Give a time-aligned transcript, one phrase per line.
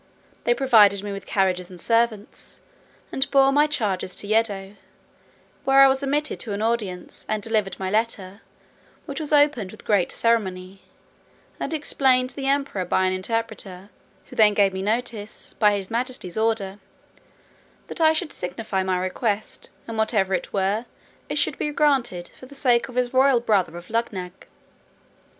[0.45, 2.59] They provided me with carriages and servants,
[3.11, 4.75] and bore my charges to Yedo;
[5.63, 8.41] where I was admitted to an audience, and delivered my letter,
[9.05, 10.81] which was opened with great ceremony,
[11.59, 13.91] and explained to the Emperor by an interpreter,
[14.25, 16.79] who then gave me notice, by his majesty's order,
[17.85, 20.87] "that I should signify my request, and, whatever it were,
[21.29, 24.47] it should be granted, for the sake of his royal brother of Luggnagg."